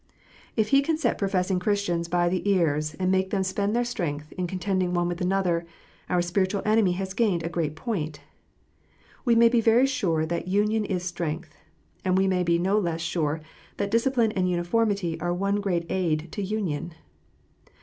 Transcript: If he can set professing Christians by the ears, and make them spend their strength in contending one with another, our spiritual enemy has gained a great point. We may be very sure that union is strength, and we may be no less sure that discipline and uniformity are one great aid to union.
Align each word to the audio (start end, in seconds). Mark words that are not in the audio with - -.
If 0.55 0.69
he 0.69 0.81
can 0.81 0.97
set 0.97 1.19
professing 1.19 1.59
Christians 1.59 2.07
by 2.07 2.27
the 2.27 2.49
ears, 2.49 2.95
and 2.95 3.11
make 3.11 3.29
them 3.29 3.43
spend 3.43 3.75
their 3.75 3.83
strength 3.83 4.31
in 4.31 4.47
contending 4.47 4.95
one 4.95 5.07
with 5.07 5.21
another, 5.21 5.63
our 6.09 6.23
spiritual 6.23 6.63
enemy 6.65 6.93
has 6.93 7.13
gained 7.13 7.43
a 7.43 7.49
great 7.49 7.75
point. 7.75 8.19
We 9.25 9.35
may 9.35 9.47
be 9.47 9.61
very 9.61 9.85
sure 9.85 10.25
that 10.25 10.47
union 10.47 10.85
is 10.85 11.03
strength, 11.03 11.55
and 12.03 12.17
we 12.17 12.25
may 12.27 12.41
be 12.41 12.57
no 12.57 12.79
less 12.79 13.01
sure 13.01 13.41
that 13.77 13.91
discipline 13.91 14.31
and 14.31 14.49
uniformity 14.49 15.19
are 15.21 15.35
one 15.35 15.57
great 15.61 15.85
aid 15.87 16.31
to 16.31 16.41
union. 16.41 16.95